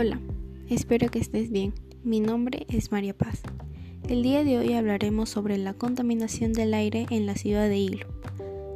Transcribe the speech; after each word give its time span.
Hola, 0.00 0.20
espero 0.68 1.08
que 1.08 1.18
estés 1.18 1.50
bien. 1.50 1.74
Mi 2.04 2.20
nombre 2.20 2.66
es 2.68 2.92
María 2.92 3.18
Paz. 3.18 3.42
El 4.08 4.22
día 4.22 4.44
de 4.44 4.56
hoy 4.56 4.74
hablaremos 4.74 5.28
sobre 5.28 5.58
la 5.58 5.74
contaminación 5.74 6.52
del 6.52 6.72
aire 6.72 7.06
en 7.10 7.26
la 7.26 7.34
ciudad 7.34 7.68
de 7.68 7.78
Hilo. 7.78 8.06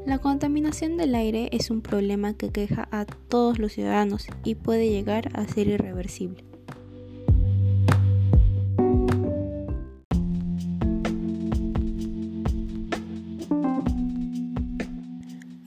La 0.04 0.18
contaminación 0.18 0.96
del 0.96 1.14
aire 1.14 1.48
es 1.52 1.70
un 1.70 1.80
problema 1.80 2.34
que 2.34 2.50
queja 2.50 2.88
a 2.90 3.04
todos 3.04 3.60
los 3.60 3.70
ciudadanos 3.70 4.26
y 4.42 4.56
puede 4.56 4.90
llegar 4.90 5.28
a 5.34 5.46
ser 5.46 5.68
irreversible. 5.68 6.42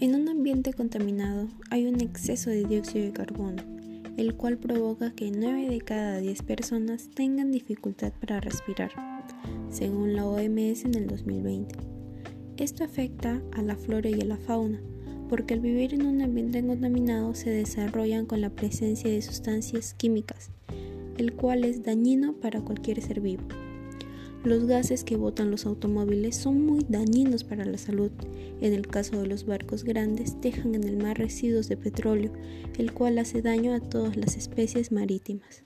En 0.01 0.15
un 0.15 0.27
ambiente 0.27 0.73
contaminado 0.73 1.47
hay 1.69 1.85
un 1.85 2.01
exceso 2.01 2.49
de 2.49 2.65
dióxido 2.65 3.05
de 3.05 3.13
carbono, 3.13 3.74
el 4.17 4.35
cual 4.35 4.57
provoca 4.57 5.11
que 5.13 5.31
9 5.31 5.69
de 5.69 5.81
cada 5.81 6.19
10 6.19 6.43
personas 6.43 7.09
tengan 7.13 7.51
dificultad 7.51 8.13
para 8.13 8.39
respirar, 8.39 8.91
según 9.69 10.15
la 10.15 10.25
OMS 10.25 10.85
en 10.85 10.95
el 10.95 11.07
2020. 11.07 11.75
Esto 12.57 12.83
afecta 12.83 13.41
a 13.51 13.61
la 13.61 13.75
flora 13.75 14.09
y 14.09 14.21
a 14.21 14.25
la 14.25 14.37
fauna, 14.37 14.81
porque 15.29 15.53
al 15.53 15.59
vivir 15.59 15.93
en 15.93 16.05
un 16.05 16.21
ambiente 16.21 16.65
contaminado 16.65 17.33
se 17.33 17.49
desarrollan 17.49 18.25
con 18.25 18.41
la 18.41 18.49
presencia 18.49 19.09
de 19.09 19.21
sustancias 19.21 19.93
químicas, 19.93 20.51
el 21.17 21.33
cual 21.33 21.65
es 21.65 21.83
dañino 21.83 22.33
para 22.33 22.61
cualquier 22.61 23.01
ser 23.01 23.19
vivo. 23.19 23.43
Los 24.45 24.67
gases 24.67 25.03
que 25.03 25.17
botan 25.17 25.49
los 25.49 25.65
automóviles 25.65 26.35
son 26.35 26.63
muy 26.67 26.85
dañinos 26.87 27.43
para 27.43 27.65
la 27.65 27.79
salud. 27.79 28.11
En 28.61 28.73
el 28.73 28.85
caso 28.85 29.19
de 29.19 29.25
los 29.25 29.47
barcos 29.47 29.83
grandes, 29.83 30.39
dejan 30.39 30.75
en 30.75 30.83
el 30.83 30.97
mar 30.97 31.17
residuos 31.17 31.67
de 31.67 31.77
petróleo, 31.77 32.31
el 32.77 32.93
cual 32.93 33.17
hace 33.17 33.41
daño 33.41 33.73
a 33.73 33.79
todas 33.79 34.15
las 34.17 34.37
especies 34.37 34.91
marítimas. 34.91 35.63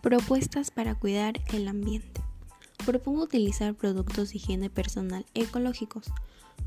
Propuestas 0.00 0.70
para 0.70 0.94
cuidar 0.94 1.40
el 1.52 1.66
ambiente. 1.66 2.20
Propongo 2.86 3.24
utilizar 3.24 3.74
productos 3.74 4.30
de 4.30 4.36
higiene 4.36 4.70
personal 4.70 5.26
ecológicos 5.34 6.12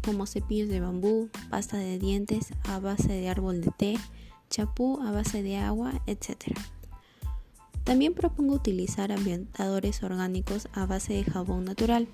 como 0.06 0.28
cepillos 0.28 0.70
de 0.70 0.80
bambú, 0.80 1.30
pasta 1.50 1.78
de 1.78 1.98
dientes 1.98 2.54
a 2.66 2.80
base 2.80 3.12
de 3.12 3.28
árbol 3.28 3.62
de 3.62 3.72
té, 3.72 3.98
chapú 4.52 5.02
a 5.02 5.12
base 5.12 5.42
de 5.42 5.58
agua, 5.58 6.00
etc. 6.06 6.56
También 7.84 8.14
propongo 8.14 8.54
utilizar 8.54 9.12
ambientadores 9.12 10.04
orgánicos 10.04 10.68
a 10.74 10.86
base 10.86 11.14
de 11.14 11.24
jabón 11.24 11.66
natural. 11.66 12.08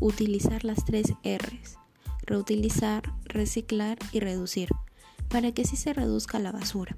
Utilizar 0.00 0.64
las 0.64 0.84
tres 0.84 1.14
R's, 1.24 1.78
reutilizar, 2.26 3.14
reciclar 3.24 3.98
y 4.12 4.20
reducir, 4.20 4.68
para 5.28 5.52
que 5.52 5.62
así 5.62 5.76
se 5.76 5.92
reduzca 5.92 6.40
la 6.40 6.52
basura. 6.52 6.96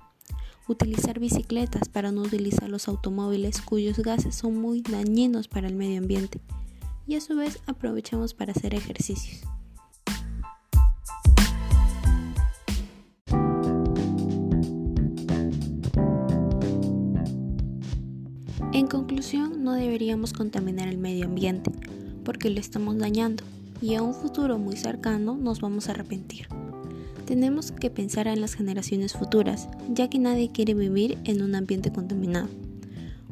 Utilizar 0.69 1.19
bicicletas 1.19 1.89
para 1.89 2.13
no 2.13 2.23
utilizar 2.23 2.69
los 2.69 2.89
automóviles 2.89 3.61
cuyos 3.61 3.99
gases 3.99 4.35
son 4.35 4.57
muy 4.57 4.81
dañinos 4.81 5.49
para 5.49 5.69
el 5.69 5.75
medio 5.75 5.99
ambiente. 5.99 6.41
Y 7.07 7.17
a 7.17 7.21
su 7.21 7.37
vez 7.37 7.61
aprovechamos 7.67 8.35
para 8.35 8.53
hacer 8.53 8.75
ejercicios. 8.75 9.49
En 18.79 18.87
conclusión, 18.87 19.65
no 19.65 19.73
deberíamos 19.73 20.33
contaminar 20.33 20.87
el 20.87 20.99
medio 20.99 21.25
ambiente, 21.25 21.73
porque 22.23 22.49
lo 22.49 22.61
estamos 22.61 22.97
dañando 22.97 23.43
y 23.83 23.97
a 23.97 24.03
un 24.03 24.15
futuro 24.15 24.57
muy 24.57 24.77
cercano 24.77 25.37
nos 25.37 25.61
vamos 25.61 25.89
a 25.89 25.91
arrepentir. 25.91 26.47
Tenemos 27.27 27.73
que 27.73 27.91
pensar 27.91 28.29
en 28.29 28.41
las 28.41 28.55
generaciones 28.55 29.15
futuras, 29.15 29.69
ya 29.93 30.09
que 30.09 30.21
nadie 30.21 30.53
quiere 30.53 30.75
vivir 30.75 31.19
en 31.25 31.43
un 31.43 31.57
ambiente 31.57 31.91
contaminado. 31.91 32.47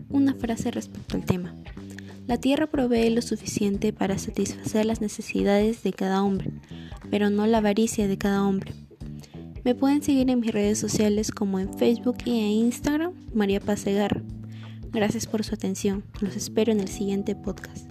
Una 0.08 0.34
frase 0.34 0.72
respecto 0.72 1.16
al 1.16 1.24
tema. 1.24 1.54
La 2.26 2.38
tierra 2.38 2.66
provee 2.66 3.10
lo 3.10 3.22
suficiente 3.22 3.92
para 3.92 4.18
satisfacer 4.18 4.84
las 4.84 5.00
necesidades 5.00 5.84
de 5.84 5.92
cada 5.92 6.24
hombre, 6.24 6.50
pero 7.08 7.30
no 7.30 7.46
la 7.46 7.58
avaricia 7.58 8.08
de 8.08 8.18
cada 8.18 8.42
hombre. 8.42 8.72
Me 9.64 9.76
pueden 9.76 10.02
seguir 10.02 10.28
en 10.28 10.40
mis 10.40 10.50
redes 10.50 10.80
sociales 10.80 11.30
como 11.30 11.60
en 11.60 11.72
Facebook 11.72 12.16
y 12.24 12.40
en 12.40 12.66
Instagram, 12.66 13.12
María 13.32 13.60
Paz. 13.60 13.84
Gracias 14.96 15.26
por 15.26 15.44
su 15.44 15.54
atención. 15.54 16.04
Los 16.22 16.36
espero 16.36 16.72
en 16.72 16.80
el 16.80 16.88
siguiente 16.88 17.36
podcast. 17.36 17.86